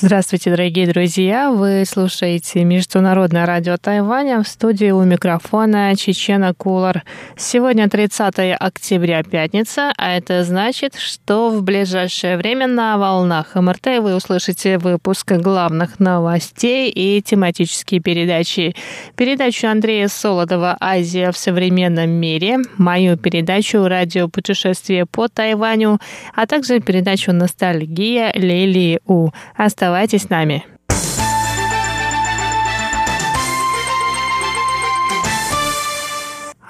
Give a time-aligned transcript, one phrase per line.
[0.00, 1.50] Здравствуйте, дорогие друзья!
[1.50, 7.02] Вы слушаете Международное радио Тайваня в студии у микрофона Чечена Кулар.
[7.36, 14.14] Сегодня 30 октября, пятница, а это значит, что в ближайшее время на волнах МРТ вы
[14.14, 18.76] услышите выпуск главных новостей и тематические передачи.
[19.16, 25.98] Передачу Андрея Солодова «Азия в современном мире», мою передачу «Радиопутешествие по Тайваню»,
[26.36, 29.30] а также передачу «Ностальгия» Лили У.
[29.56, 30.66] Оставайтесь Оставайтесь с нами.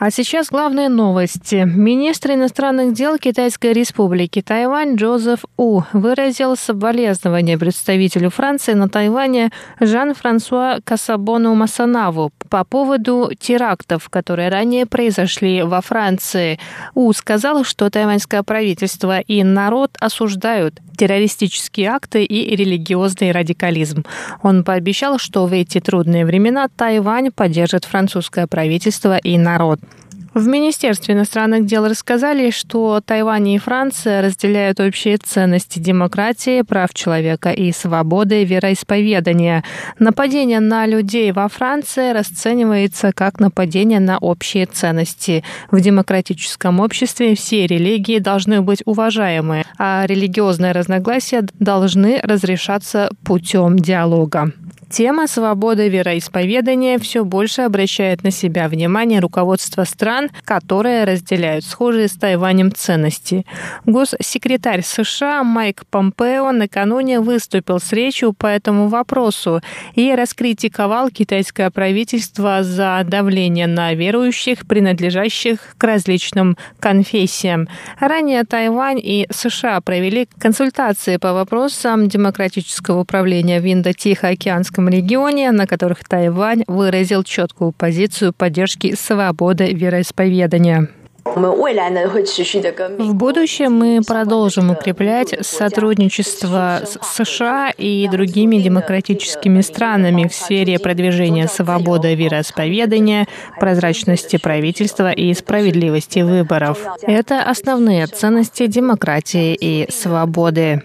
[0.01, 1.65] А сейчас главные новости.
[1.67, 10.79] Министр иностранных дел Китайской республики Тайвань Джозеф У выразил соболезнования представителю Франции на Тайване Жан-Франсуа
[10.85, 16.61] Касабону Масанаву по поводу терактов, которые ранее произошли во Франции.
[16.95, 24.05] У сказал, что тайваньское правительство и народ осуждают террористические акты и религиозный радикализм.
[24.43, 29.81] Он пообещал, что в эти трудные времена Тайвань поддержит французское правительство и народ.
[30.39, 37.51] В Министерстве иностранных дел рассказали, что Тайвань и Франция разделяют общие ценности демократии, прав человека
[37.51, 39.65] и свободы вероисповедания.
[39.99, 45.43] Нападение на людей во Франции расценивается как нападение на общие ценности.
[45.73, 54.53] В демократическом обществе все религии должны быть уважаемы, а религиозные разногласия должны разрешаться путем диалога.
[54.91, 62.13] Тема свободы вероисповедания все больше обращает на себя внимание руководство стран, которые разделяют схожие с
[62.13, 63.45] Тайванем ценности.
[63.85, 69.61] Госсекретарь США Майк Помпео накануне выступил с речью по этому вопросу
[69.95, 77.69] и раскритиковал китайское правительство за давление на верующих, принадлежащих к различным конфессиям.
[78.01, 85.67] Ранее Тайвань и США провели консультации по вопросам демократического управления в Индо-Тихоокеанском Азиатском регионе, на
[85.67, 90.89] которых Тайвань выразил четкую позицию поддержки свободы вероисповедания.
[91.37, 101.49] В будущем мы продолжим укреплять сотрудничество с США и другими демократическими странами в сфере продвижения
[101.49, 103.27] свободы вероисповедания,
[103.61, 106.79] прозрачности правительства и справедливости выборов.
[107.03, 110.83] Это основные ценности демократии и свободы.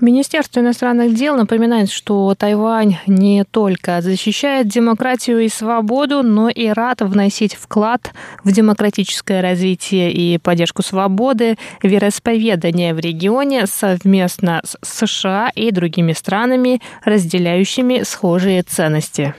[0.00, 7.00] Министерство иностранных дел напоминает, что Тайвань не только защищает демократию и свободу, но и рад
[7.00, 8.12] вносить вклад
[8.44, 16.82] в демократическое развитие и поддержку свободы, вероисповедания в регионе совместно с США и другими странами,
[17.02, 19.34] разделяющими схожие ценности.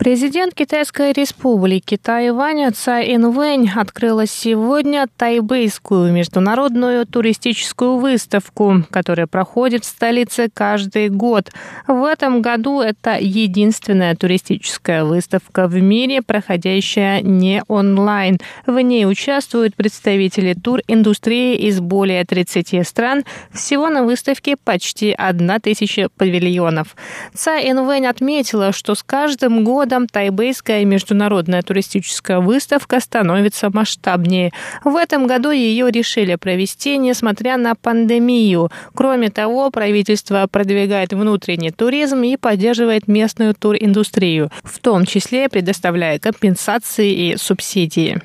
[0.00, 9.88] Президент Китайской республики Тайвань Цай Инвэнь открыла сегодня тайбэйскую международную туристическую выставку, которая проходит в
[9.88, 11.50] столице каждый год.
[11.86, 18.38] В этом году это единственная туристическая выставка в мире, проходящая не онлайн.
[18.64, 23.24] В ней участвуют представители туриндустрии из более 30 стран.
[23.52, 26.96] Всего на выставке почти 1000 павильонов.
[27.34, 34.52] Цай Инвэнь отметила, что с каждым годом годом тайбэйская международная туристическая выставка становится масштабнее.
[34.84, 38.70] В этом году ее решили провести, несмотря на пандемию.
[38.94, 47.10] Кроме того, правительство продвигает внутренний туризм и поддерживает местную туриндустрию, в том числе предоставляя компенсации
[47.10, 48.20] и субсидии.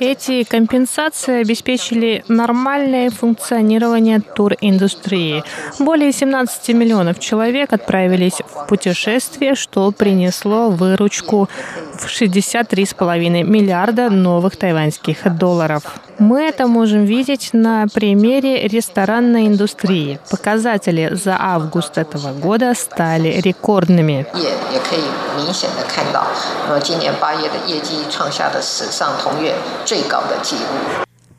[0.00, 5.44] Эти компенсации обеспечили нормальное функционирование туриндустрии.
[5.78, 11.50] Более 17 миллионов человек отправились в путешествие, что принесло выручку
[11.98, 15.82] в 63,5 миллиарда новых тайваньских долларов.
[16.18, 20.18] Мы это можем видеть на примере ресторанной индустрии.
[20.30, 24.26] Показатели за август этого года стали рекордными.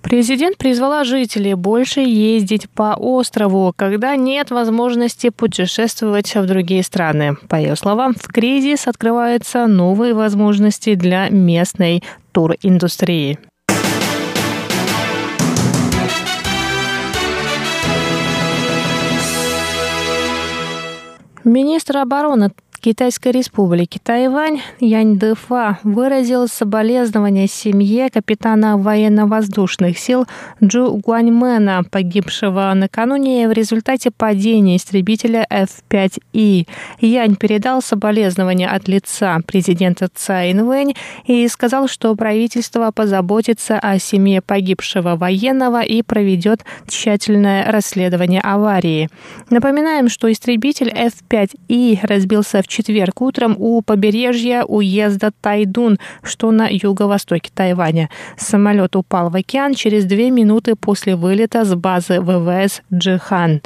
[0.03, 7.35] Президент призвала жителей больше ездить по острову, когда нет возможности путешествовать в другие страны.
[7.49, 13.39] По ее словам, в кризис открываются новые возможности для местной туриндустрии.
[21.43, 22.51] Министр обороны
[22.83, 30.25] Китайской республики Тайвань Янь Дэфа выразил соболезнования семье капитана военно-воздушных сил
[30.61, 36.67] Джу Гуаньмена, погибшего накануне в результате падения истребителя F-5И.
[36.99, 40.93] Янь передал соболезнования от лица президента Цай Инвэнь
[41.25, 49.09] и сказал, что правительство позаботится о семье погибшего военного и проведет тщательное расследование аварии.
[49.49, 57.51] Напоминаем, что истребитель F-5И разбился в четверг утром у побережья уезда Тайдун, что на юго-востоке
[57.53, 58.09] Тайваня.
[58.37, 63.61] Самолет упал в океан через две минуты после вылета с базы ВВС Джихан.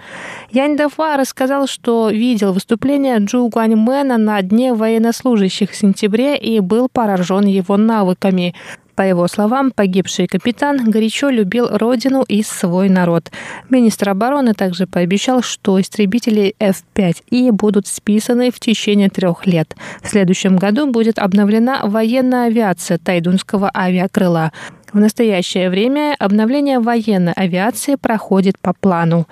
[0.51, 6.89] Янь Дафа рассказал, что видел выступление Джу Гуаньмена на Дне военнослужащих в сентябре и был
[6.91, 8.53] поражен его навыками.
[8.97, 13.31] По его словам, погибший капитан горячо любил родину и свой народ.
[13.69, 19.75] Министр обороны также пообещал, что истребители F-5И будут списаны в течение трех лет.
[20.01, 24.51] В следующем году будет обновлена военная авиация Тайдунского авиакрыла.
[24.91, 29.27] В настоящее время обновление военной авиации проходит по плану.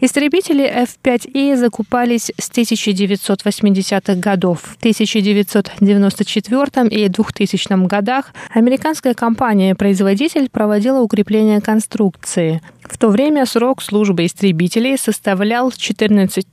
[0.00, 4.60] Истребители F-5И закупались с 1980-х годов.
[4.62, 12.62] В 1994 и 2000 годах американская компания-производитель проводила укрепление конструкции.
[12.88, 16.46] В то время срок службы истребителей составлял 14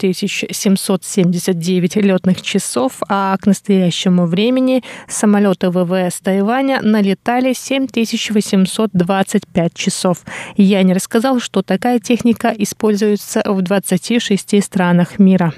[0.52, 10.26] 779 летных часов, а к настоящему времени самолеты ВВС Тайваня налетали 7825 часов.
[10.58, 15.54] Я не рассказал, что такая техника используется в 26 странах мира.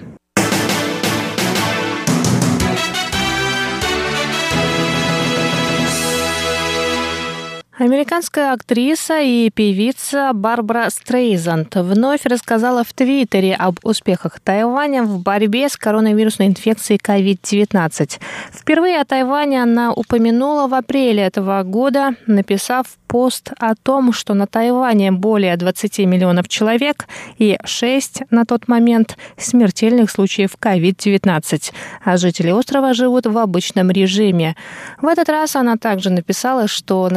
[7.80, 15.70] Американская актриса и певица Барбара Стрейзанд вновь рассказала в Твиттере об успехах Тайваня в борьбе
[15.70, 18.20] с коронавирусной инфекцией COVID-19.
[18.52, 24.48] Впервые о Тайване она упомянула в апреле этого года, написав пост о том, что на
[24.48, 27.08] Тайване более 20 миллионов человек
[27.38, 31.72] и 6 на тот момент смертельных случаев COVID-19,
[32.04, 34.56] а жители острова живут в обычном режиме.
[35.00, 37.08] В этот раз она также написала, что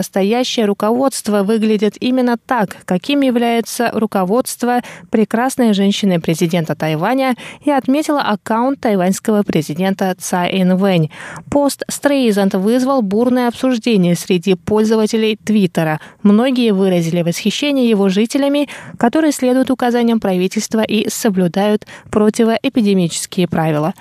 [0.50, 4.80] настоящее руководство выглядит именно так, каким является руководство
[5.10, 11.10] прекрасной женщины президента Тайваня и отметила аккаунт тайваньского президента Цай Инвэнь.
[11.50, 16.00] Пост Стрейзанд вызвал бурное обсуждение среди пользователей Твиттера.
[16.24, 18.68] Многие выразили восхищение его жителями,
[18.98, 23.94] которые следуют указаниям правительства и соблюдают противоэпидемические правила.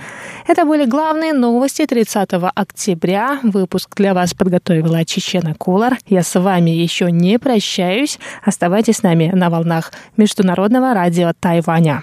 [0.47, 3.39] Это были главные новости 30 октября.
[3.43, 5.97] Выпуск для вас подготовила Чечена Кулар.
[6.07, 8.19] Я с вами еще не прощаюсь.
[8.43, 12.01] Оставайтесь с нами на волнах Международного радио Тайваня.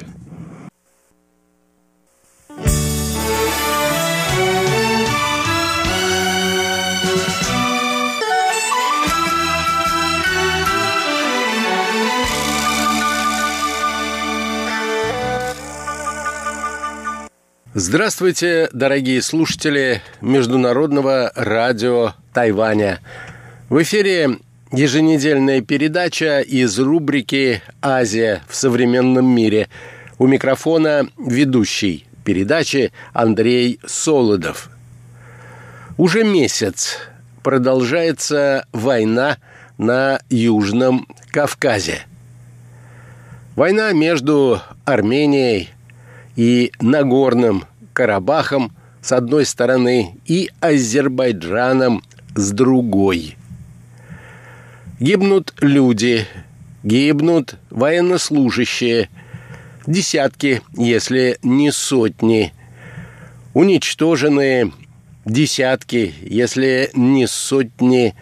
[17.78, 23.00] Здравствуйте, дорогие слушатели Международного радио Тайваня.
[23.68, 24.38] В эфире
[24.70, 29.68] еженедельная передача из рубрики «Азия в современном мире».
[30.18, 34.70] У микрофона ведущий передачи Андрей Солодов.
[35.96, 36.98] Уже месяц
[37.42, 39.38] продолжается война
[39.78, 42.02] на Южном Кавказе.
[43.56, 45.70] Война между Арменией,
[46.36, 48.70] и Нагорным Карабахом
[49.02, 52.04] с одной стороны и Азербайджаном
[52.36, 53.36] с другой.
[54.98, 56.26] Гибнут люди,
[56.82, 59.08] гибнут военнослужащие,
[59.86, 62.52] десятки, если не сотни.
[63.54, 64.72] Уничтожены
[65.24, 68.14] десятки, если не сотни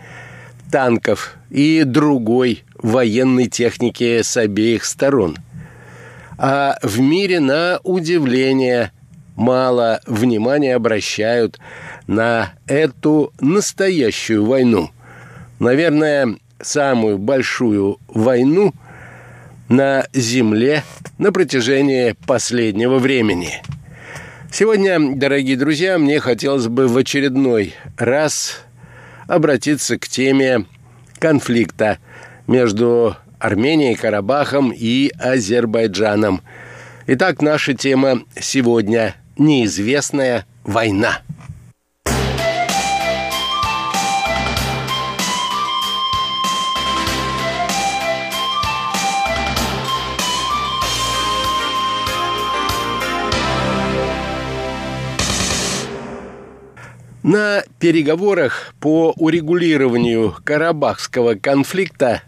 [0.70, 5.38] танков и другой военной техники с обеих сторон–
[6.38, 8.92] а в мире на удивление
[9.36, 11.58] мало внимания обращают
[12.06, 14.90] на эту настоящую войну.
[15.58, 18.72] Наверное, самую большую войну
[19.68, 20.84] на Земле
[21.18, 23.62] на протяжении последнего времени.
[24.50, 28.60] Сегодня, дорогие друзья, мне хотелось бы в очередной раз
[29.26, 30.66] обратиться к теме
[31.18, 31.98] конфликта
[32.46, 36.42] между Арменией, Карабахом и Азербайджаном.
[37.06, 41.18] Итак, наша тема сегодня– неизвестная война.
[57.24, 62.20] На переговорах по урегулированию Карабахского конфликта,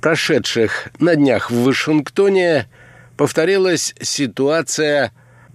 [0.00, 2.68] прошедших на днях в Вашингтоне,
[3.16, 5.10] повторилась ситуация,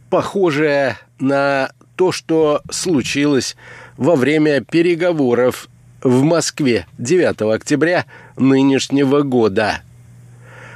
[0.10, 3.55] похожая на то, что случилось
[3.95, 5.69] во время переговоров
[6.03, 8.05] в Москве 9 октября
[8.36, 9.83] нынешнего года,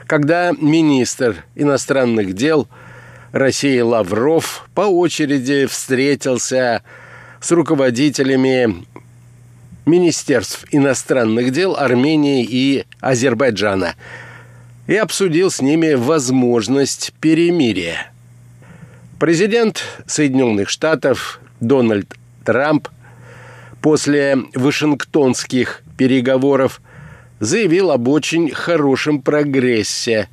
[0.07, 2.69] когда министр иностранных дел
[3.33, 7.04] России Лавров по очереди встретился с
[7.51, 8.85] руководителями
[9.85, 13.95] министерств иностранных дел Армении и Азербайджана
[14.87, 18.11] и обсудил с ними возможность перемирия.
[19.19, 22.89] Президент Соединенных Штатов Дональд Трамп
[23.81, 26.81] после вашингтонских переговоров
[27.39, 30.29] заявил об очень хорошем прогрессе.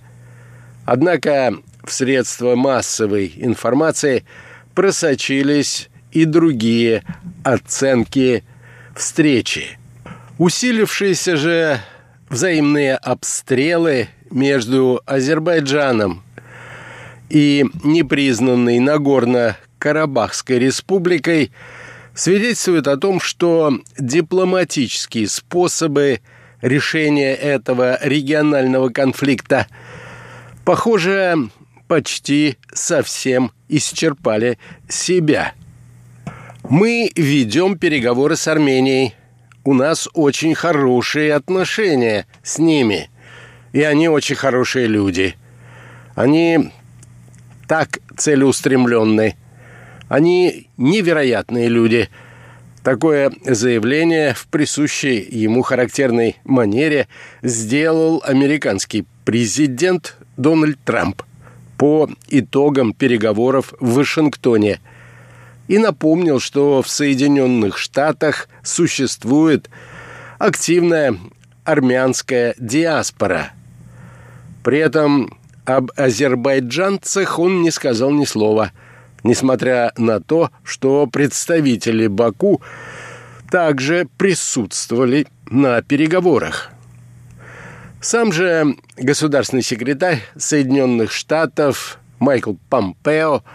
[0.84, 1.54] Однако
[1.84, 4.24] в средства массовой информации
[4.74, 7.02] просочились и другие
[7.42, 8.44] оценки
[8.94, 9.78] встречи.
[10.38, 11.80] Усилившиеся же
[12.28, 16.22] взаимные обстрелы между Азербайджаном
[17.28, 21.52] и непризнанной Нагорно-Карабахской республикой
[22.14, 26.20] свидетельствуют о том, что дипломатические способы
[26.60, 29.66] решения этого регионального конфликта,
[30.64, 31.48] похоже,
[31.88, 35.52] почти совсем исчерпали себя–
[36.68, 39.14] мы ведем переговоры с Арменией.
[39.64, 43.10] У нас очень хорошие отношения с ними.
[43.72, 45.36] И они очень хорошие люди.
[46.14, 46.70] Они
[47.66, 49.36] так целеустремленны.
[50.08, 52.08] Они невероятные люди.
[52.84, 57.06] Такое заявление в присущей ему характерной манере
[57.42, 61.22] сделал американский президент Дональд Трамп
[61.78, 64.80] по итогам переговоров в Вашингтоне–
[65.68, 69.70] и напомнил, что в Соединенных Штатах существует
[70.38, 71.16] активная
[71.64, 73.52] армянская диаспора.
[74.64, 78.72] При этом об азербайджанцах он не сказал ни слова,
[79.22, 82.60] несмотря на то, что представители Баку
[83.50, 86.70] также присутствовали на переговорах.
[88.00, 93.44] Сам же государственный секретарь Соединенных Штатов Майкл Помпео–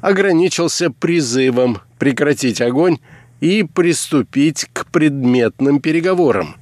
[0.00, 2.98] ограничился призывом прекратить огонь
[3.40, 6.56] и приступить к предметным переговорам.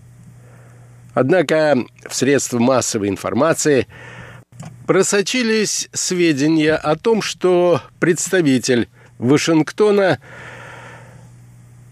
[1.15, 3.87] Однако в средства массовой информации
[4.87, 8.89] просочились сведения о том, что представитель
[9.19, 10.19] Вашингтона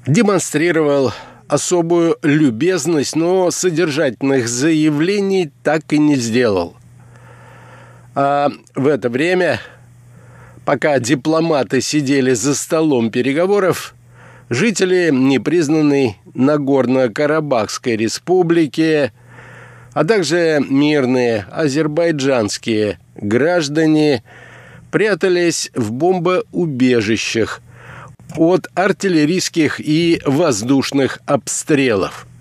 [0.07, 1.13] демонстрировал
[1.49, 6.77] особую любезность, но содержательных заявлений так и не сделал.
[8.15, 9.61] А в это время
[10.65, 13.95] Пока дипломаты сидели за столом переговоров,
[14.49, 19.13] жители непризнанной Нагорно-Карабахской республики,
[19.93, 24.23] а также мирные азербайджанские граждане
[24.91, 27.61] прятались в бомбоубежищах
[28.37, 32.27] от артиллерийских и воздушных обстрелов–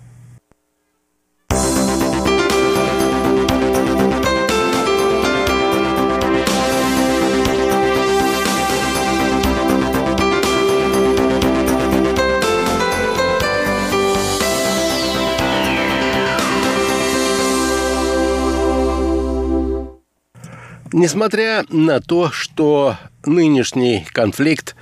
[20.96, 22.96] Несмотря на то, что
[23.26, 24.76] нынешний конфликт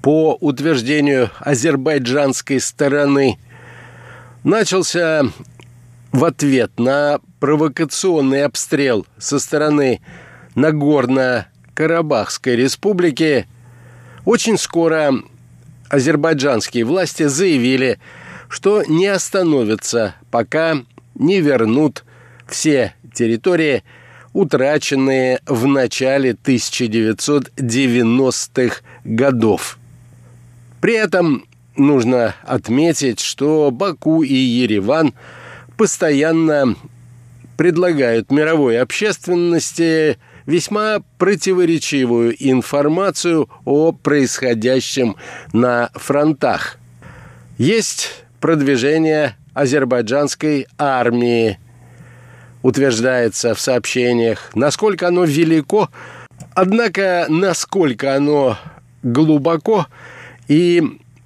[0.00, 3.38] по утверждению азербайджанской стороны
[4.44, 5.24] начался
[6.10, 10.00] в ответ на провокационный обстрел со стороны
[10.54, 13.46] Нагорно-Карабахской республики,
[14.24, 15.12] очень скоро
[15.90, 17.98] азербайджанские власти заявили,
[18.48, 20.78] что не остановятся, пока
[21.14, 22.06] не вернут
[22.46, 23.84] все территории–
[24.38, 29.80] утраченные в начале 1990-х годов.
[30.80, 31.44] При этом
[31.76, 35.12] нужно отметить, что Баку и Ереван
[35.76, 36.76] постоянно
[37.56, 45.16] предлагают мировой общественности весьма противоречивую информацию о происходящем
[45.52, 46.78] на фронтах.
[47.58, 51.58] Есть продвижение азербайджанской армии
[52.62, 55.88] утверждается в сообщениях, насколько оно велико,
[56.54, 58.58] однако насколько оно
[59.02, 59.86] глубоко?
[60.48, 60.82] И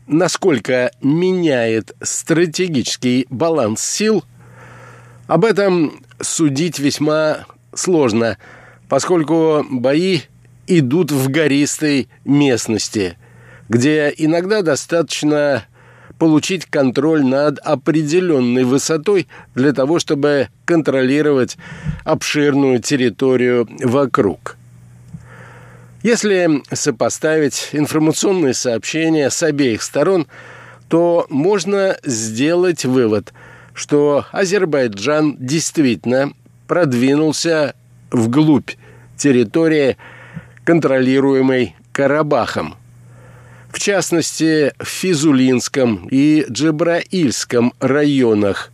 [0.07, 4.25] насколько меняет стратегический баланс сил,
[5.27, 8.39] об этом судить весьма сложно,
[8.89, 10.21] поскольку бои
[10.67, 13.17] идут в гористой местности,
[13.69, 15.65] где иногда достаточно
[16.23, 19.27] получить контроль над определенной высотой
[19.57, 21.59] для того, чтобы контролировать
[22.05, 24.57] обширную территорию вокруг.
[26.05, 30.29] Если сопоставить информационные сообщения с обеих сторон,
[30.87, 33.33] то можно сделать вывод,
[33.75, 36.35] что Азербайджан действительно
[36.69, 37.75] продвинулся
[38.13, 38.71] вглубь
[39.17, 39.97] территории,
[40.63, 42.77] контролируемой Карабахом–
[43.73, 48.71] в частности в Физулинском и Джебраильском районах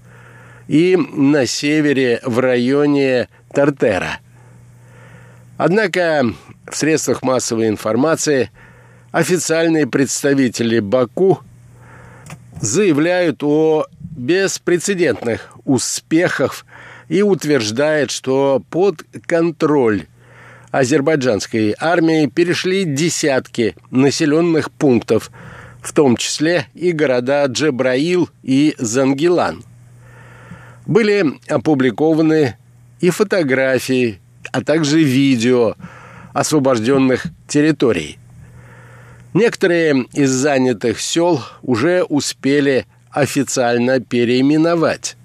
[0.66, 4.18] и на севере в районе Тартера.
[5.56, 6.24] Однако
[6.70, 8.50] в средствах массовой информации
[9.12, 11.40] официальные представители Баку
[12.60, 16.66] заявляют о беспрецедентных успехах
[17.08, 20.06] и утверждают, что под контроль
[20.70, 25.30] азербайджанской армии перешли десятки населенных пунктов,
[25.80, 29.64] в том числе и города Джебраил и Зангилан.
[30.86, 32.56] Были опубликованы
[33.00, 34.20] и фотографии,
[34.52, 35.74] а также видео
[36.32, 38.18] освобожденных территорий.
[39.34, 45.16] Некоторые из занятых сел уже успели официально переименовать.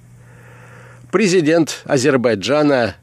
[1.12, 2.96] Президент Азербайджана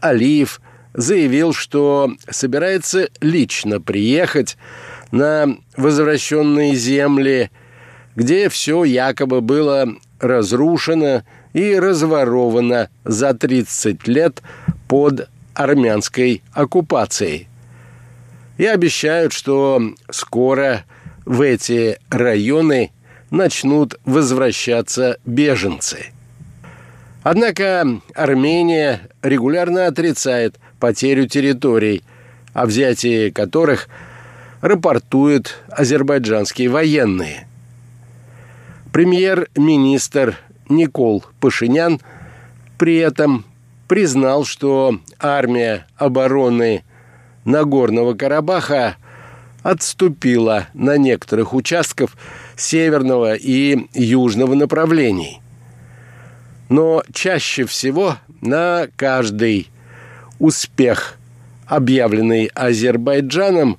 [0.00, 0.60] Алиев–
[0.96, 4.56] заявил, что собирается лично приехать
[5.12, 7.50] на возвращенные земли,
[8.16, 11.22] где все якобы было разрушено
[11.52, 14.42] и разворовано за 30 лет
[14.88, 17.48] под армянской оккупацией.
[18.56, 20.84] И обещают, что скоро
[21.26, 22.90] в эти районы
[23.30, 26.06] начнут возвращаться беженцы.
[27.22, 32.02] Однако Армения регулярно отрицает потерю территорий,
[32.52, 33.88] о взятии которых
[34.60, 37.46] рапортуют азербайджанские военные.
[38.92, 42.00] Премьер-министр Никол Пашинян
[42.78, 43.44] при этом
[43.88, 46.82] признал, что армия обороны
[47.44, 48.96] Нагорного Карабаха
[49.62, 52.10] отступила на некоторых участках
[52.56, 55.40] северного и южного направлений.
[56.68, 59.68] Но чаще всего на каждый
[60.38, 61.18] успех,
[61.66, 63.78] объявленный Азербайджаном,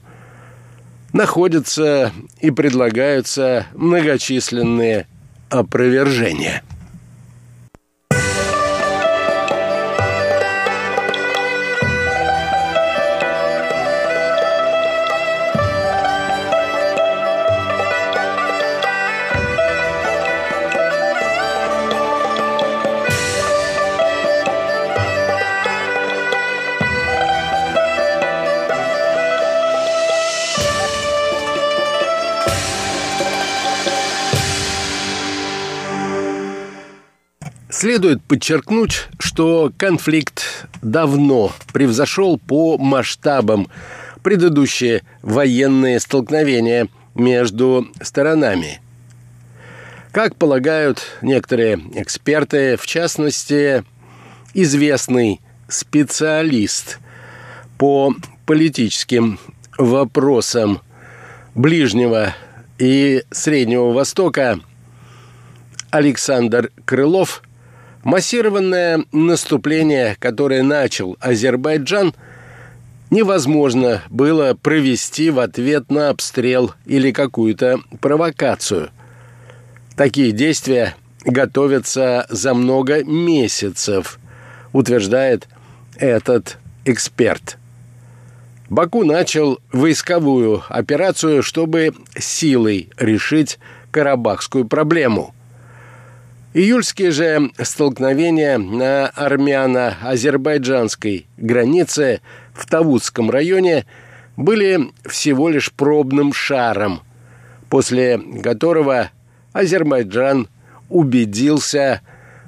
[1.14, 5.08] находятся и предлагаются многочисленные
[5.50, 6.64] опровержения.
[37.80, 43.68] Следует подчеркнуть, что конфликт давно превзошел по масштабам
[44.24, 48.82] предыдущие военные столкновения между сторонами.
[50.12, 53.84] Как полагают некоторые эксперты, в частности,
[54.56, 56.98] известный специалист
[57.78, 58.16] по
[58.48, 59.38] политическим
[59.78, 60.82] вопросам
[61.54, 62.34] Ближнего
[62.80, 64.62] и Среднего Востока
[65.92, 67.44] Александр Крылов
[68.08, 72.16] Массированное наступление, которое начал Азербайджан,
[73.10, 78.92] невозможно было провести в ответ на обстрел или какую-то провокацию.
[79.98, 84.20] Такие действия готовятся за много месяцев,
[84.72, 85.50] утверждает
[85.98, 87.58] этот эксперт.
[88.70, 93.60] Баку начал войсковую операцию, чтобы силой решить
[93.92, 95.34] карабахскую проблему–
[96.58, 103.86] Июльские же столкновения на армяно-азербайджанской границе в Тавудском районе
[104.38, 107.02] были всего лишь пробным шаром,
[107.70, 109.12] после которого
[109.54, 110.48] Азербайджан
[110.90, 112.02] убедился,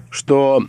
[0.10, 0.64] что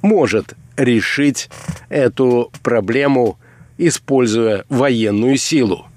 [0.00, 1.50] может решить
[1.88, 3.36] эту проблему,
[3.78, 5.88] используя военную силу.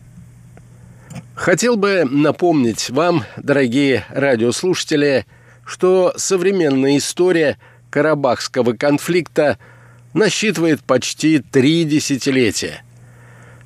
[1.36, 5.28] Хотел бы напомнить вам, дорогие радиослушатели,
[5.68, 7.58] что современная история
[7.90, 9.60] Карабахского конфликта
[10.14, 12.84] насчитывает почти три десятилетия.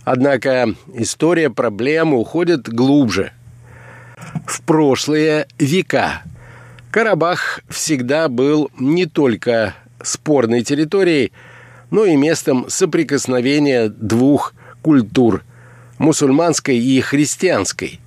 [0.03, 3.31] Однако история проблемы уходит глубже.
[4.47, 6.23] В прошлые века
[6.89, 11.31] Карабах всегда был не только спорной территорией,
[11.91, 15.43] но и местом соприкосновения двух культур–
[15.99, 17.99] мусульманской и христианской.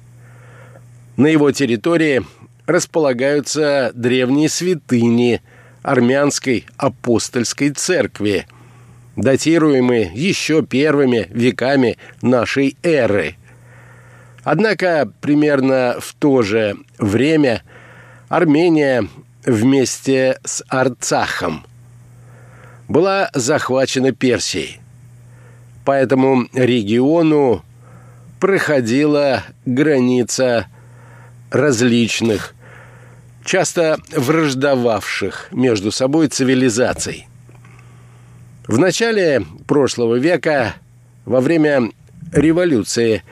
[1.16, 2.24] На его территории
[2.66, 5.42] располагаются древние святыни
[5.82, 8.46] армянской апостольской церкви,
[9.16, 13.36] датируемые еще первыми веками нашей эры.
[14.42, 17.62] Однако примерно в то же время
[18.28, 19.08] Армения
[19.44, 21.64] вместе с Арцахом
[22.88, 24.80] была захвачена Персией.
[25.84, 27.62] По этому региону
[28.40, 30.66] проходила граница
[31.50, 32.53] различных,
[33.44, 37.28] часто враждовавших между собой цивилизаций.
[38.66, 40.74] В начале прошлого века,
[41.26, 41.90] во время
[42.32, 43.22] революции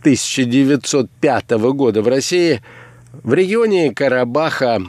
[0.00, 2.62] 1905 года в России,
[3.24, 4.80] в регионе Карабаха,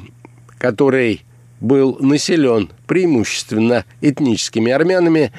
[0.60, 1.24] который
[1.60, 5.32] был населен преимущественно этническими армянами,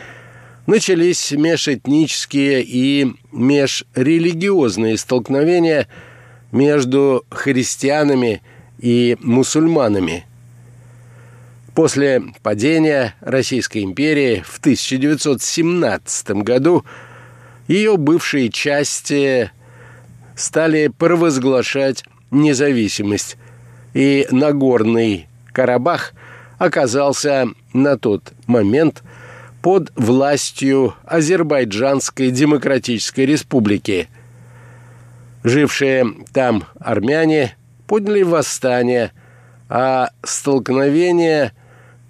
[0.67, 5.89] начались межэтнические и межрелигиозные столкновения
[6.51, 8.43] между христианами
[8.83, 10.27] и мусульманами.
[11.75, 16.85] После падения Российской империи в 1917 году
[17.67, 19.51] ее бывшие части
[20.37, 23.39] стали провозглашать независимость,
[23.95, 26.13] и Нагорный Карабах
[26.59, 29.03] оказался на тот момент
[29.63, 34.09] под властью Азербайджанской Демократической Республики.
[35.45, 37.57] Жившие там армяне
[37.93, 39.13] подняли восстание,
[39.69, 41.53] а столкновения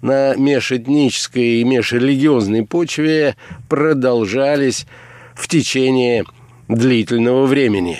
[0.01, 3.35] на межэтнической и межрелигиозной почве
[3.67, 4.87] продолжались
[5.35, 6.23] в течение
[6.69, 7.99] длительного времени.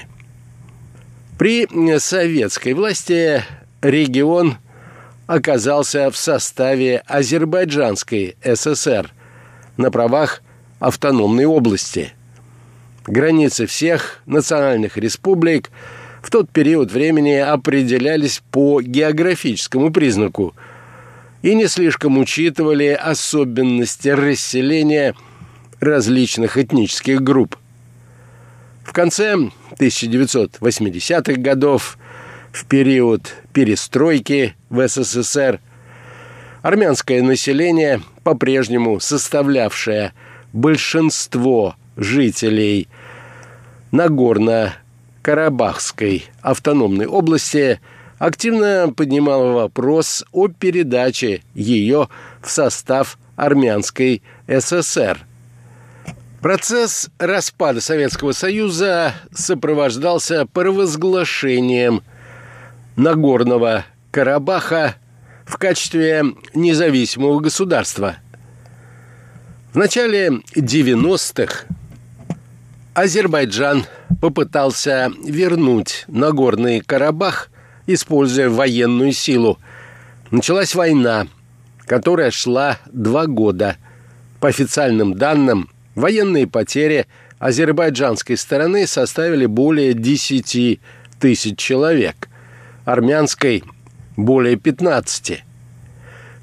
[1.38, 1.68] При
[2.00, 3.44] советской власти
[3.82, 4.56] регион
[5.28, 9.12] оказался в составе Азербайджанской ССР
[9.76, 10.42] на правах
[10.80, 12.14] автономной области.
[13.06, 15.70] Границы всех национальных республик
[16.24, 20.56] в тот период времени определялись по географическому признаку
[21.42, 25.16] и не слишком учитывали особенности расселения
[25.82, 27.58] различных этнических групп.
[28.86, 29.36] В конце
[29.78, 31.98] 1980-х годов
[32.54, 35.60] в период перестройки в СССР
[36.62, 40.14] армянское население, по-прежнему составлявшее
[40.54, 42.88] большинство жителей
[45.24, 47.80] Нагорно-Карабахской автономной области,
[48.20, 52.10] активно поднимало вопрос о передаче ее
[52.42, 55.26] в состав армянской ССР–
[56.44, 62.04] Процесс распада Советского Союза сопровождался провозглашением
[62.98, 64.96] Нагорного Карабаха
[65.46, 68.18] в качестве независимого государства.
[69.72, 71.64] В начале 90-х
[72.94, 73.86] Азербайджан
[74.22, 77.50] попытался вернуть Нагорный Карабах,
[77.88, 79.60] используя военную силу.
[80.32, 81.28] Началась война,
[81.86, 83.78] которая шла два года.
[84.40, 87.08] По официальным данным, военные потери
[87.40, 90.80] азербайджанской стороны составили более 10
[91.20, 92.30] тысяч человек–
[92.86, 93.64] армянской
[94.16, 95.44] более 15.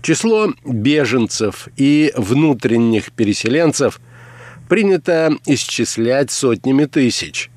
[0.03, 4.01] Число беженцев и внутренних переселенцев
[4.69, 7.51] принято исчислять сотнями тысяч.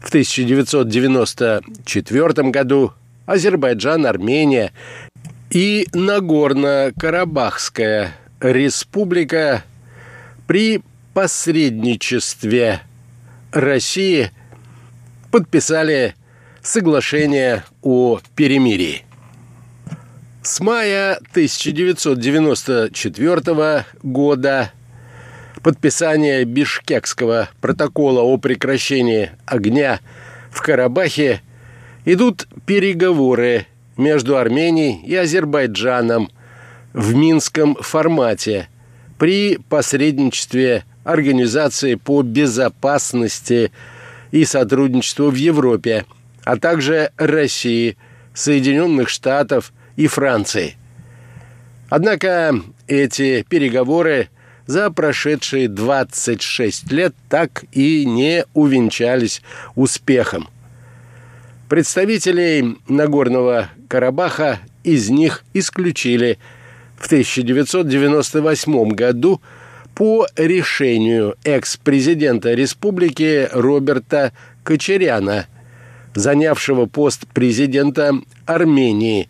[0.00, 2.92] В 1994 году
[3.26, 4.72] Азербайджан, Армения
[5.50, 9.64] и Нагорно-Карабахская республика
[10.46, 10.82] при
[11.14, 12.82] посредничестве
[13.52, 14.30] России
[15.30, 16.14] подписали
[16.62, 19.04] соглашение о перемирии.
[20.42, 24.72] С мая 1994 года
[25.62, 30.00] подписание Бишкекского протокола о прекращении огня
[30.50, 31.42] в Карабахе
[32.04, 33.66] идут переговоры
[33.96, 36.30] между Арменией и Азербайджаном
[36.92, 38.68] в Минском формате
[39.18, 43.72] при посредничестве Организации по безопасности
[44.30, 46.04] и сотрудничеству в Европе–
[46.48, 47.98] а также России,
[48.32, 50.76] Соединенных Штатов и Франции.
[51.90, 52.54] Однако
[52.86, 54.30] эти переговоры
[54.68, 59.42] за прошедшие 26 лет так и не увенчались
[59.74, 60.48] успехом.
[61.68, 66.38] Представителей Нагорного Карабаха из них исключили
[66.96, 69.42] в 1998 году
[69.96, 75.46] по решению экс-президента республики Роберта Кочеряна–
[76.14, 78.12] занявшего пост президента
[78.46, 79.28] Армении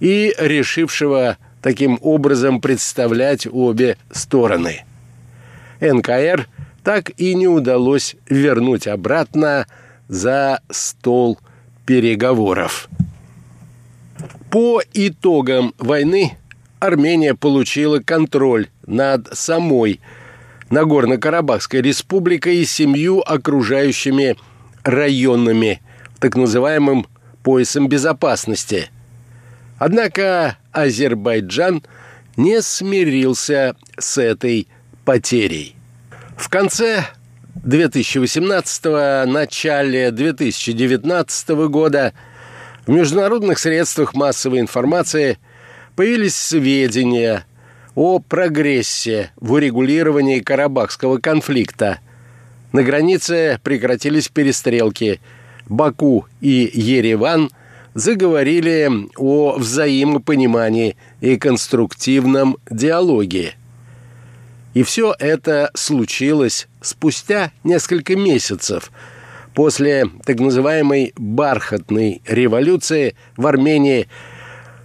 [0.00, 4.84] и решившего таким образом представлять обе стороны.
[5.80, 6.46] НКР
[6.84, 9.66] так и не удалось вернуть обратно
[10.06, 11.40] за стол
[11.84, 12.88] переговоров.
[14.48, 16.38] По итогам войны
[16.78, 20.00] Армения получила контроль над самой
[20.70, 24.36] Нагорно-Карабахской республикой и семью окружающими
[24.84, 25.82] районами,
[26.20, 27.08] так называемым
[27.42, 28.88] поясом безопасности.
[29.78, 31.82] Однако Азербайджан
[32.36, 34.68] не смирился с этой
[35.04, 35.76] потерей.
[36.36, 37.04] В конце
[37.64, 42.12] 2018 начале 2019 года
[42.86, 45.38] в международных средствах массовой информации
[45.94, 47.44] появились сведения
[47.94, 51.98] о прогрессе в урегулировании Карабахского конфликта.
[52.72, 55.20] На границе прекратились перестрелки.
[55.66, 57.50] Баку и Ереван
[57.96, 63.54] заговорили о взаимопонимании и конструктивном диалоге.
[64.74, 68.92] И все это случилось спустя несколько месяцев
[69.54, 74.08] после так называемой «бархатной революции» в Армении,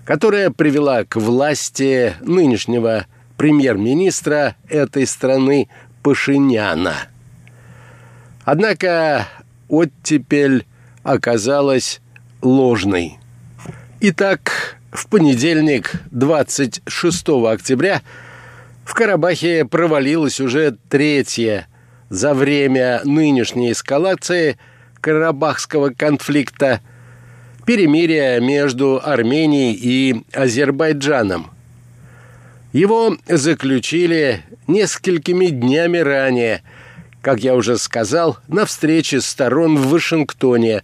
[0.06, 5.68] которая привела к власти нынешнего премьер-министра этой страны
[6.02, 6.96] Пашиняна.
[8.46, 9.28] Однако
[9.68, 10.66] оттепель
[11.04, 12.01] оказалась
[12.42, 13.18] ложной.
[14.00, 18.02] Итак, в понедельник, 26 октября,
[18.84, 21.68] в Карабахе провалилась уже третья
[22.10, 24.58] за время нынешней эскалации
[25.00, 26.82] Карабахского конфликта
[27.66, 31.52] перемирие между Арменией и Азербайджаном.
[32.74, 36.64] Его заключили несколькими днями ранее,
[37.22, 40.84] как я уже сказал, на встрече сторон в Вашингтоне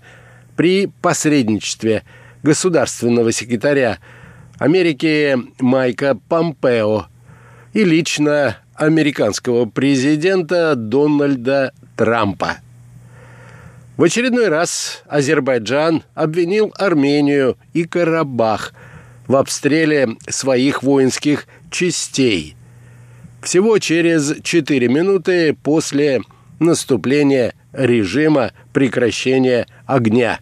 [0.58, 2.04] при посредничестве
[2.44, 4.00] государственного секретаря
[4.60, 7.06] Америки Майка Помпео–
[7.78, 12.58] и лично американского президента Дональда Трампа.
[13.98, 18.74] В очередной раз Азербайджан обвинил Армению и Карабах
[19.28, 22.56] в обстреле своих воинских частей.
[23.44, 26.22] Всего через 4 минуты после
[26.58, 30.40] наступления режима прекращения огня.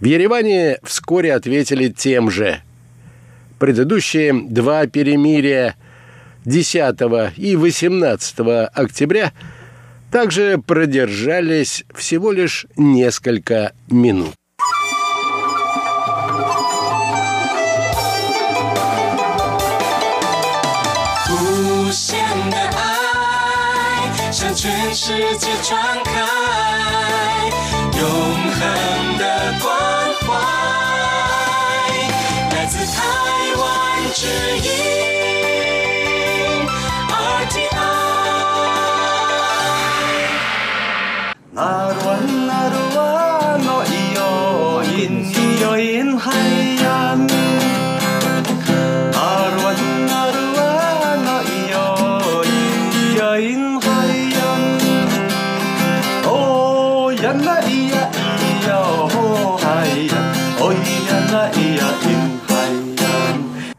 [0.00, 2.60] В Ереване вскоре ответили тем же.
[3.58, 5.76] Предыдущие два перемирия
[6.44, 8.34] 10 и 18
[8.74, 9.32] октября
[10.10, 14.34] также продержались всего лишь несколько минут.
[24.36, 26.59] 向全世界传开，
[34.13, 34.69] 只音
[37.09, 37.63] 而进
[41.53, 42.40] 来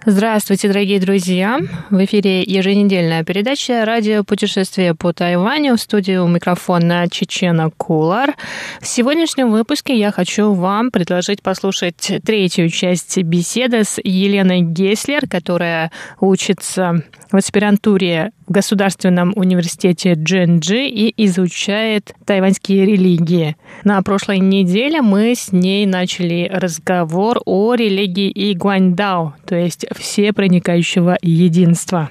[0.04, 1.60] Здравствуйте, дорогие друзья!
[1.90, 8.34] В эфире еженедельная передача «Радио путешествие по Тайваню» в студии у микрофона Чечена Кулар.
[8.80, 15.92] В сегодняшнем выпуске я хочу вам предложить послушать третью часть беседы с Еленой Геслер, которая
[16.18, 23.56] учится в аспирантуре в Государственном университете Дженджи и изучает тайваньские религии.
[23.84, 31.18] На прошлой неделе мы с ней начали разговор о религии Игуаньдао, то есть все проникающего
[31.22, 32.10] единства.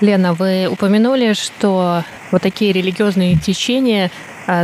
[0.00, 4.10] Лена, вы упомянули, что вот такие религиозные течения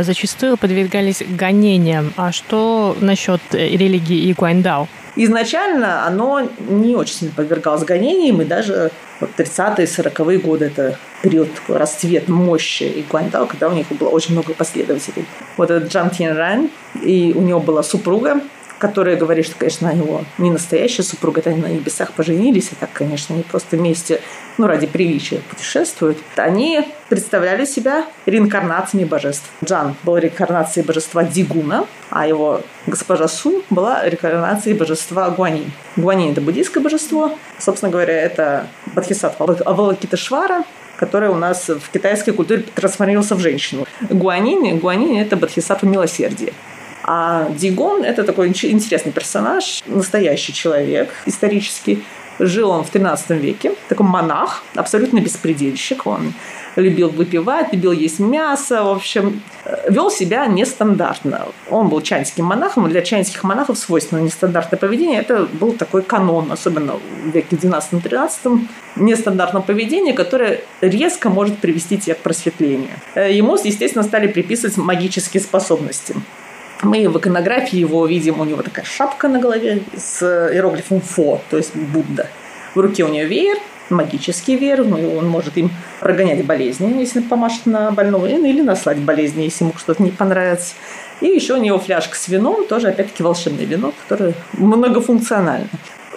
[0.03, 2.13] зачастую подвергались гонениям.
[2.17, 4.87] А что насчет э, религии Игуаньдао?
[5.15, 11.53] Изначально оно не очень сильно подвергалось гонениям, и даже вот 30-е, 40-е годы это период
[11.53, 15.25] такой расцвет мощи и Гуандао, когда у них было очень много последователей.
[15.57, 16.69] Вот этот Джан Тин
[17.01, 18.41] и у него была супруга,
[18.77, 22.91] которая говорит, что, конечно, его не настоящая супруга, это они на небесах поженились, а так,
[22.93, 24.21] конечно, они просто вместе,
[24.59, 26.17] ну, ради приличия путешествуют.
[26.35, 29.49] Они представляли себя реинкарнациями божеств.
[29.63, 35.71] Джан был реинкарнацией божества Дигуна, а его госпожа Су была реинкарнацией божества Гуанин.
[35.95, 37.31] Гуанин– это буддийское божество.
[37.57, 40.65] Собственно говоря, это Бодхисаттва Авалокитешвара,
[40.97, 43.87] который у нас в китайской культуре трансформировался в женщину.
[44.09, 46.51] Гуанин, Гуанин– это Бодхисаттва милосердия.
[47.05, 52.03] А Дигон– это такой интересный персонаж, настоящий человек исторический,
[52.39, 56.07] Жил он в 13 веке, такой монах, абсолютно беспредельщик.
[56.07, 56.33] Он
[56.75, 61.47] любил выпивать, любил есть мясо, в общем, э, вел себя нестандартно.
[61.69, 65.19] Он был чайнским монахом, для чайнских монахов свойственно нестандартное поведение.
[65.19, 72.15] Это был такой канон, особенно в веке 12-13, нестандартное поведение, которое резко может привести тебя
[72.15, 72.91] к просветлению.
[73.15, 76.15] Э, ему, естественно, стали приписывать магические способности.
[76.81, 81.57] Мы в иконографии его видим, у него такая шапка на голове с иероглифом «фо», то
[81.57, 82.27] есть Будда.
[82.73, 83.57] В руке у него веер,
[83.89, 89.43] магический веер, ну, он может им прогонять болезни, если помашет на больного, или наслать болезни,
[89.43, 90.75] если ему что-то не понравится.
[91.19, 95.67] И еще у него фляжка с вином, тоже опять-таки волшебное вино, которое многофункционально.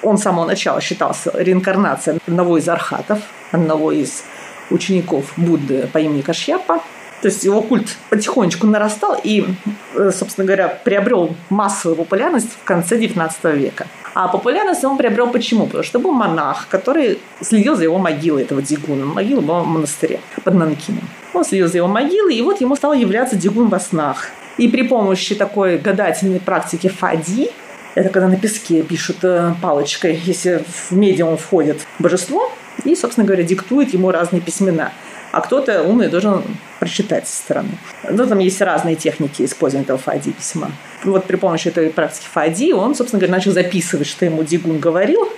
[0.03, 3.19] Он с самого начала считался реинкарнацией одного из архатов,
[3.51, 4.25] одного из
[4.71, 6.81] учеников Будды по имени Кашьяпа.
[7.23, 9.47] То есть его культ потихонечку нарастал и,
[9.95, 13.87] э, собственно говоря, приобрел массовую популярность в конце XIX века.
[14.15, 15.67] А популярность он приобрел почему?
[15.67, 19.07] Потому что был монах, который следил за его могилой, этого Дигуна.
[19.07, 21.09] Могила была в монастыре под Нанкином.
[21.33, 24.27] Он следил за его могилой, и вот ему стал являться Дигун во снах.
[24.59, 27.51] И при помощи такой гадательной практики фади,
[27.95, 32.51] это когда на песке пишут э, палочкой, если в медиум входит божество,
[32.85, 34.93] и, собственно говоря, диктует ему разные письмена
[35.33, 36.43] а кто-то умный должен
[36.79, 37.71] прочитать со стороны.
[38.09, 40.71] Ну, там есть разные техники использования этого фади письма.
[41.05, 45.29] Вот при помощи этой практики фади он, собственно говоря, начал записывать, что ему Дигун говорил,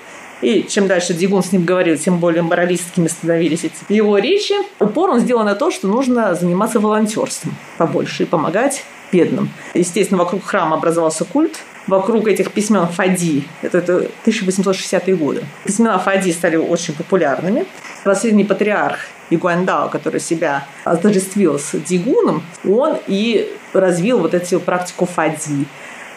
[0.43, 4.55] и чем дальше Дигун с ним говорил, тем более моралистскими становились эти его речи.
[4.79, 9.49] Упор он сделал на то, что нужно заниматься волонтерством побольше и помогать бедным.
[9.75, 15.45] Естественно, вокруг храма образовался культ, вокруг этих письмен Фади, это, это 1860-е годы.
[15.65, 17.67] Письмена Фади стали очень популярными.
[18.05, 18.99] Последний патриарх
[19.31, 25.67] Игуандао, который себя отождествил с Дигуном, он и развил вот эту практику Фади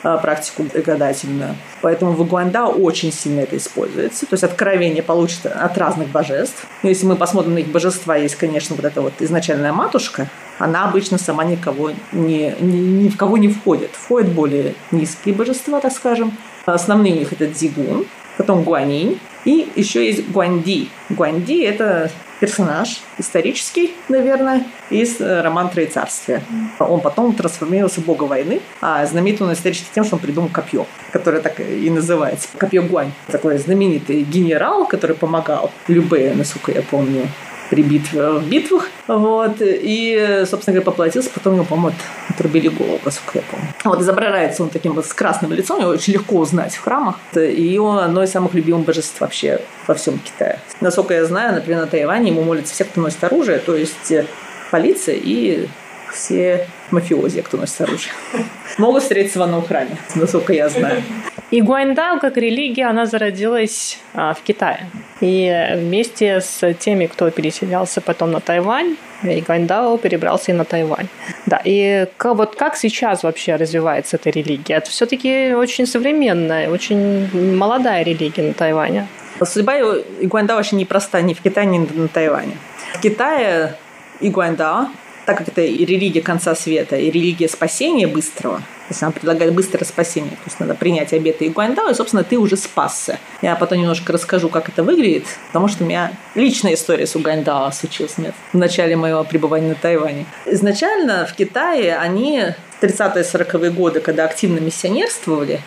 [0.04, 1.56] э, практику гадательную.
[1.82, 4.26] Поэтому в Игуандао очень сильно это используется.
[4.26, 6.66] То есть откровение получится от разных божеств.
[6.84, 10.86] Но если мы посмотрим на их божества, есть, конечно, вот эта вот изначальная матушка, она
[10.86, 13.92] обычно сама никого не, ни, ни в кого не входит.
[13.94, 16.34] Входят более низкие божества, так скажем.
[16.66, 18.06] Основные у них это Дигун,
[18.38, 20.90] потом Гуанинь, и еще есть Гуанди.
[21.10, 26.44] Гуанди– это персонаж исторический, наверное, из э, романа Троецарствия.
[26.80, 30.86] Он потом трансформировался в бога войны, а знаменит он исторически тем, что он придумал копье,
[31.12, 32.50] которое так и называется.
[32.58, 33.12] Копье Гуань.
[33.28, 37.28] Такой знаменитый генерал, который помогал Любе, насколько я помню,
[37.70, 38.90] при в битвах.
[39.08, 39.56] Вот.
[39.60, 41.98] И, собственно говоря, поплатился, потом его, по-моему,
[42.30, 43.68] отрубили голову, насколько я помню.
[43.84, 47.16] Вот изображается он таким вот с красным лицом, его очень легко узнать в храмах.
[47.36, 50.60] И он одно из самых любимых божеств вообще во всем Китае.
[50.82, 54.26] Насколько я знаю, например, на Тайване ему молятся все, кто носит оружие, то есть э,
[54.72, 55.68] полиция и
[56.14, 58.14] все мафиози, кто носит оружие.
[58.78, 61.04] Могут встретиться в одном храме, насколько я знаю.
[61.50, 64.90] И Гуандао как религия, она зародилась а, в Китае.
[65.22, 71.08] И вместе с теми, кто переселялся потом на Тайвань, и Гуандао перебрался и на Тайвань.
[71.46, 74.76] Да, и вот как сейчас вообще развивается эта религия?
[74.76, 79.08] Это все-таки очень современная, очень молодая религия на Тайване.
[79.42, 79.80] Судьба
[80.20, 82.58] Игуандао очень непроста ни в Китае, ни на Тайване.
[82.94, 83.76] В Китае
[84.20, 84.88] Игуандао
[85.28, 89.54] так как это и религия конца света, и религия спасения быстрого, то есть она предлагает
[89.54, 93.20] быстрое спасение, то есть надо принять обеты и Гуандао, и, собственно, ты уже спасся.
[93.42, 97.70] Я потом немножко расскажу, как это выглядит, потому что у меня личная история с Угандао
[97.72, 100.26] случилась нет, в начале моего пребывания на Тайване.
[100.46, 102.46] Изначально в Китае они
[102.80, 105.60] в 30-е 40-е годы, когда активно миссионерствовали,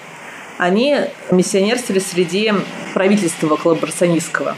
[0.57, 2.55] они миссионерствовали среди
[2.95, 4.57] правительства коллаборационистского,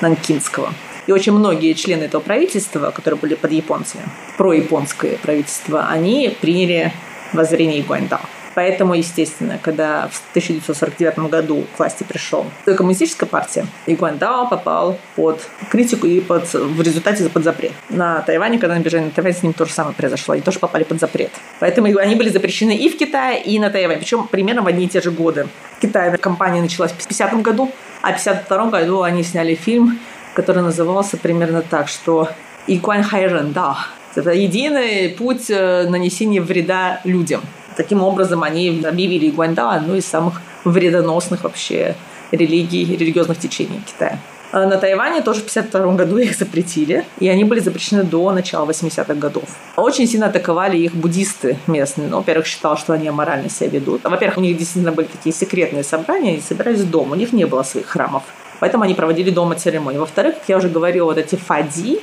[0.00, 0.72] нанкинского.
[1.06, 4.04] И очень многие члены этого правительства, которые были под японцами,
[4.38, 6.92] про-японское правительство, они приняли
[7.32, 8.20] воззрение Гуандао.
[8.54, 15.40] Поэтому, естественно, когда в 1949 году к власти пришел коммунистическая партия, Игуандао попал под
[15.70, 17.72] критику и под, в результате под запрет.
[17.90, 20.34] На Тайване, когда они бежали на Тайвань, с ним то же самое произошло.
[20.34, 21.32] Они тоже попали под запрет.
[21.58, 23.98] Поэтому они были запрещены и в Китае, и на Тайване.
[23.98, 25.48] Причем примерно в одни и те же годы.
[25.78, 29.98] В Китае компания началась в 50 году, а в 52 году они сняли фильм
[30.34, 32.28] который назывался примерно так, что
[32.66, 33.78] «Икуан Хайрен, да».
[34.14, 37.40] Это единый путь э, нанесения вреда людям.
[37.76, 41.96] Таким образом, они объявили Игуаньда одной из самых вредоносных вообще
[42.30, 44.18] религий, религиозных течений Китая.
[44.52, 48.70] А на Тайване тоже в 1952 году их запретили, и они были запрещены до начала
[48.70, 49.48] 80-х годов.
[49.74, 52.06] Очень сильно атаковали их буддисты местные.
[52.06, 54.02] Ну, во-первых, считал, что они аморально себя ведут.
[54.04, 57.46] А, во-первых, у них действительно были такие секретные собрания, они собирались дома, у них не
[57.46, 58.22] было своих храмов.
[58.64, 59.98] Поэтому они проводили дома церемонии.
[59.98, 62.00] Во-вторых, как я уже говорила, вот эти фади,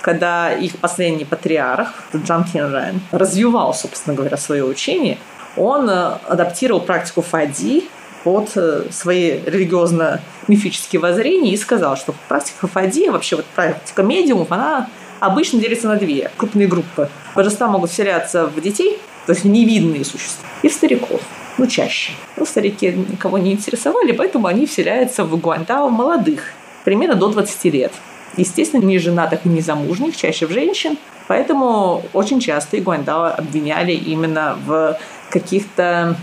[0.00, 5.18] когда их последний патриарх, Джан Тинрен, развивал, собственно говоря, свое учение,
[5.54, 7.84] он э, адаптировал практику фади
[8.24, 14.88] под э, свои религиозно-мифические воззрения и сказал, что практика Фади, вообще вот практика медиумов, она
[15.20, 17.10] обычно делится на две крупные группы.
[17.34, 21.20] Божества могут вселяться в детей, то есть невидные существа, и в стариков.
[21.58, 22.12] Ну, чаще.
[22.36, 26.52] Ну, старики никого не интересовали, поэтому они вселяются в Гуандао молодых,
[26.84, 27.92] примерно до 20 лет.
[28.36, 30.96] Естественно, не женатых и не замужних, чаще в женщин.
[31.26, 34.96] Поэтому очень часто и Гуандао обвиняли именно в
[35.30, 36.16] каких-то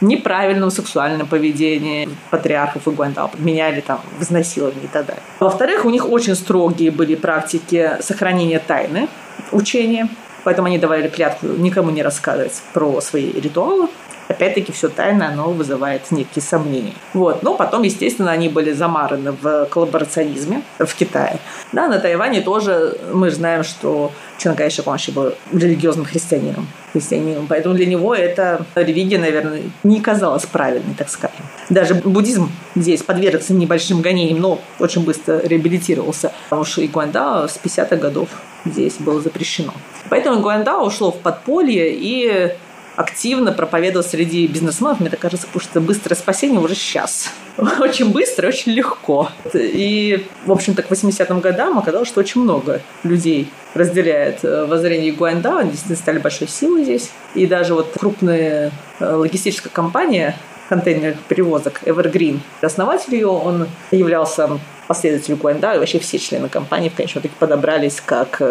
[0.00, 5.22] неправильном сексуальном поведении патриархов и Гуандао, подменяли там в изнасиловании и так далее.
[5.40, 9.08] Во-вторых, у них очень строгие были практики сохранения тайны
[9.50, 10.08] учения,
[10.44, 13.88] поэтому они давали клятву никому не рассказывать про свои ритуалы.
[14.28, 16.94] Опять-таки, все тайно, оно вызывает некие сомнения.
[17.12, 17.42] Вот.
[17.42, 21.38] Но потом, естественно, они были замараны в коллаборационизме в Китае.
[21.72, 26.66] Да, на Тайване тоже мы знаем, что Чан Кайшек, он вообще был религиозным христианином.
[26.92, 27.46] христианином.
[27.48, 31.44] Поэтому для него эта религия, наверное, не казалась правильной, так скажем.
[31.68, 36.32] Даже буддизм здесь подвергся небольшим гонениям, но очень быстро реабилитировался.
[36.48, 38.28] Потому что и Гуандао с 50-х годов
[38.64, 39.72] здесь было запрещено.
[40.08, 42.54] Поэтому Гуандао ушло в подполье и
[42.96, 45.00] активно проповедовал среди бизнесменов.
[45.00, 47.30] Мне так кажется, потому что быстрое спасение уже сейчас.
[47.80, 49.28] Очень быстро, очень легко.
[49.52, 55.58] И, в общем-то, к 80-м годам оказалось, что очень много людей разделяет э, воззрение Гуандао.
[55.58, 57.10] Они действительно стали большой силой здесь.
[57.34, 60.36] И даже вот крупная э, логистическая компания
[60.68, 62.40] контейнерных перевозок Evergreen.
[62.60, 68.42] Основатель ее, он являлся последователем Гуандао, и вообще все члены компании в конечном подобрались как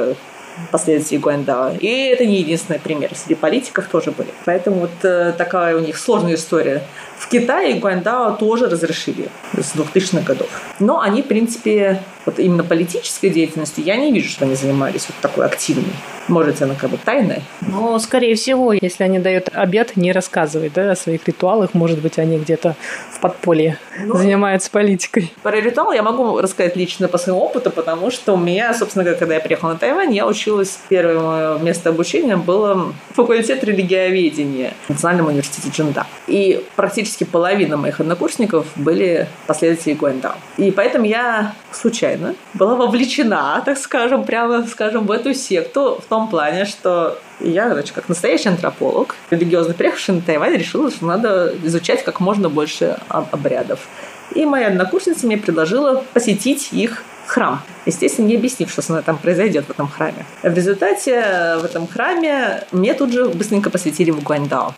[0.71, 1.73] последователей Гуэндао.
[1.79, 3.11] И это не единственный пример.
[3.15, 4.29] Среди политиков тоже были.
[4.45, 6.83] Поэтому вот э, такая у них сложная история.
[7.23, 10.49] В Китае Гуандао тоже разрешили с 2000-х годов.
[10.79, 15.15] Но они, в принципе, вот именно политической деятельностью я не вижу, что они занимались вот
[15.21, 15.93] такой активной.
[16.27, 17.41] Может, она как бы тайная?
[17.61, 22.17] Ну, скорее всего, если они дают обед, не рассказывать да, о своих ритуалах, может быть,
[22.17, 22.75] они где-то
[23.11, 25.33] в подполье ну, занимаются политикой.
[25.43, 29.35] Про ритуал я могу рассказать лично по своему опыту, потому что у меня, собственно, когда
[29.35, 35.27] я приехала на Тайвань, я училась, первое мое место обучения было факультет религиоведения в Национальном
[35.27, 36.07] университете Джинда.
[36.27, 40.35] И практически половина моих однокурсников были последователи Гуэндао.
[40.57, 46.29] И поэтому я случайно была вовлечена, так скажем, прямо скажем, в эту секту в том
[46.29, 52.03] плане, что я, значит, как настоящий антрополог, религиозно приехавший на Тайвань, решила, что надо изучать
[52.03, 53.87] как можно больше обрядов.
[54.33, 57.61] И моя однокурсница мне предложила посетить их храм.
[57.85, 60.25] Естественно, не объяснив, что со мной там произойдет в этом храме.
[60.41, 64.73] В результате в этом храме мне тут же быстренько посвятили в Гуаньдао.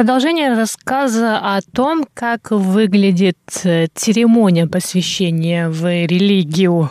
[0.00, 6.90] Продолжение рассказа о том, как выглядит э, церемония посвящения в религию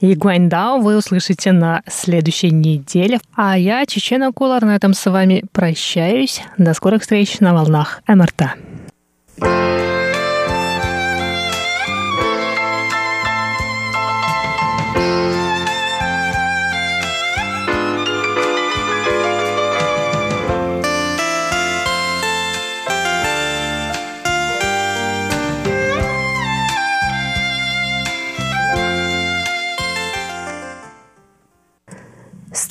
[0.00, 3.20] и вы услышите на следующей неделе.
[3.36, 6.42] А я, Чечена Кулар, на этом с вами прощаюсь.
[6.56, 8.56] До скорых встреч на волнах МРТ.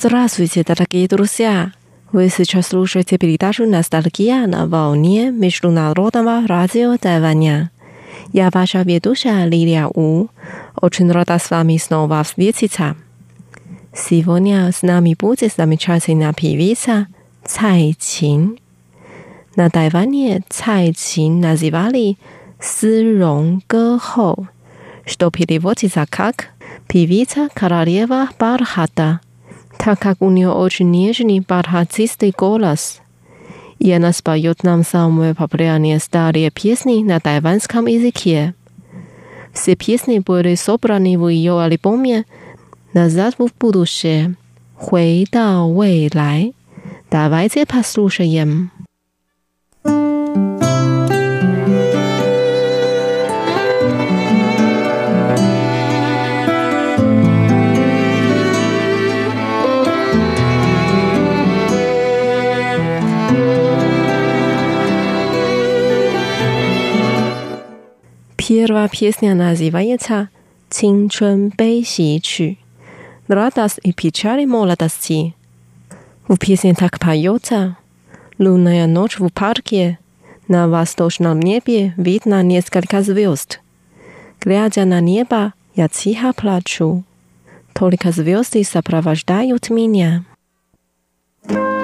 [0.00, 1.72] Здравствуйте, дорогие друзья!
[2.12, 7.72] Вы сейчас слушаете передачу «Ностальгия» на волне Международного радио Тайваня.
[8.32, 10.28] Я ваша ведущая Лилия У.
[10.80, 12.94] Очень рада с вами снова встретиться.
[13.92, 17.08] Сегодня с нами будет замечательная певица
[17.44, 18.56] Цай Чин.
[19.56, 22.16] На Тайване Цай Чин называли
[22.60, 24.48] «Сырон Гохо»,
[25.04, 26.50] что переводится как
[26.86, 29.18] «певица королева Бархата»
[29.78, 33.00] так как у нее очень нежный бархатистый голос.
[33.78, 38.54] И она споет нам самые популярные старые песни на тайванском языке.
[39.52, 42.24] Все песни были собраны в ее альбоме
[42.92, 44.34] «Назад в будущее».
[44.76, 46.54] «Хуэй дао вэй лай».
[47.10, 48.70] Давайте послушаем.
[68.48, 70.30] Первая песня называется
[70.70, 72.56] «Цинчун Бэйси Чу»–
[73.28, 75.34] «Радость и печали молодости».
[76.28, 77.76] В песне так поется
[78.38, 79.98] «Лунная ночь в парке,
[80.48, 83.60] на восточном небе видно несколько звезд.
[84.40, 87.04] Глядя на небо, я тихо плачу.
[87.74, 90.24] Только звезды сопровождают меня».
[91.44, 91.77] 在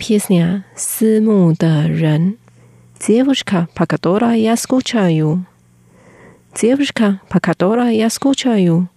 [0.00, 2.36] ？песня «Сыму да рен».
[3.06, 5.44] Девушка, по которой я скучаю.
[6.54, 8.88] Девушка, по которой я скучаю.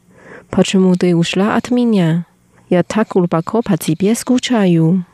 [0.50, 2.26] Почему ты ушла от меня?
[2.70, 5.06] Я так глубоко по тебе скучаю.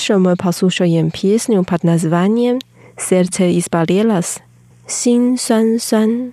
[0.00, 2.58] Прошу послушаем песню под названием
[2.96, 4.38] «Сердце изболелось».
[4.86, 6.32] 心酸酸。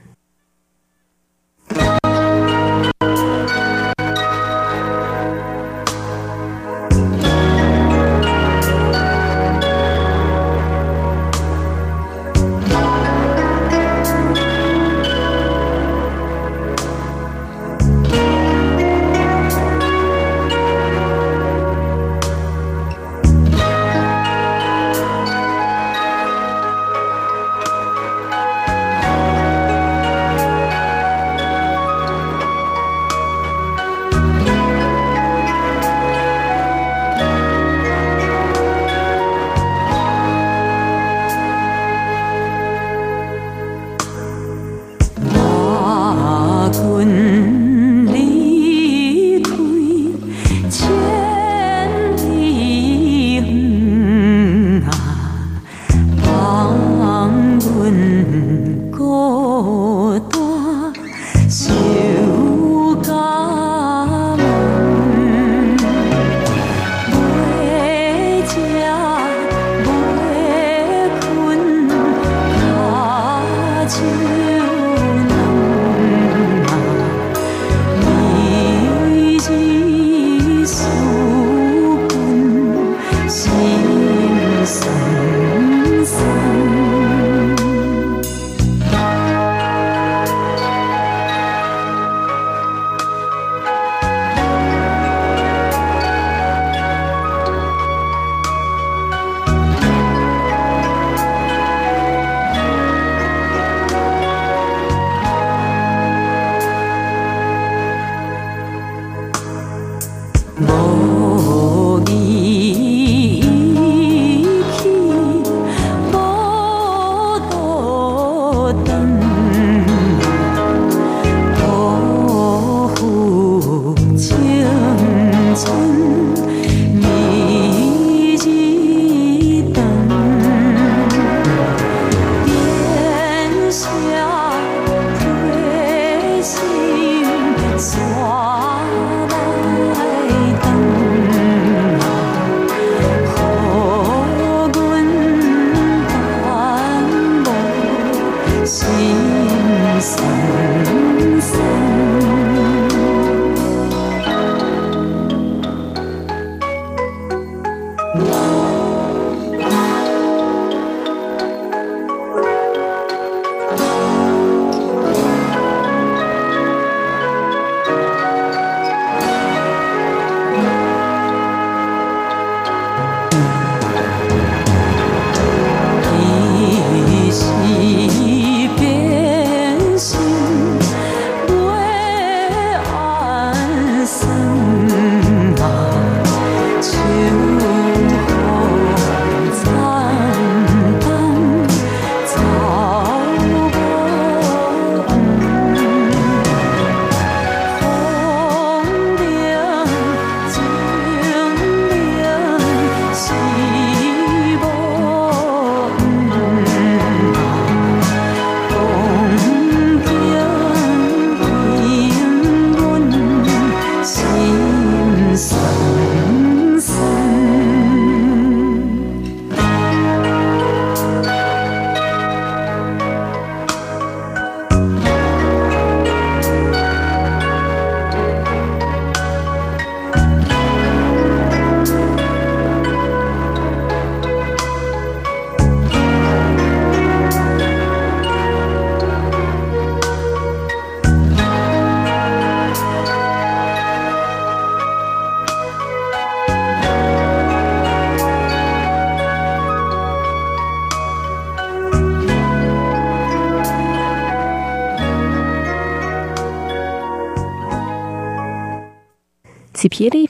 [149.98, 150.97] inside.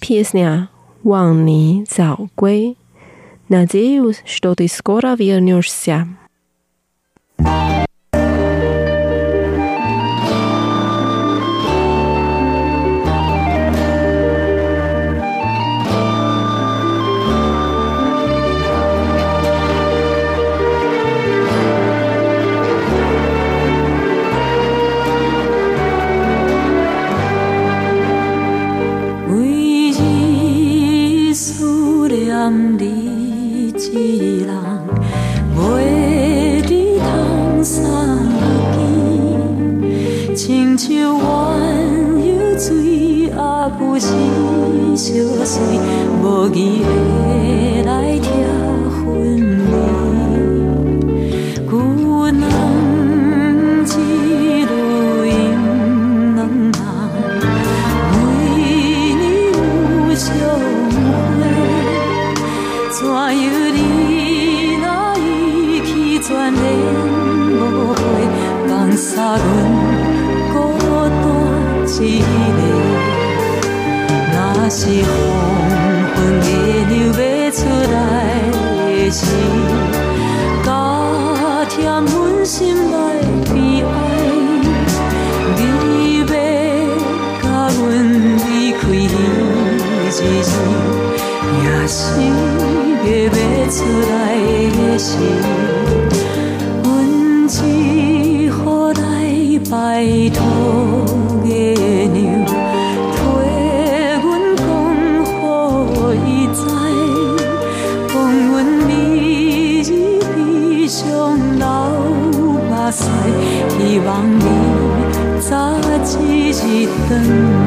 [0.07, 0.69] Песня
[1.03, 2.77] «Ван ни 早归».
[3.49, 6.07] Надеюсь, что ты скоро вернешься.
[113.97, 114.43] 希望你
[115.39, 117.19] 在积极等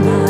[0.04, 0.29] 待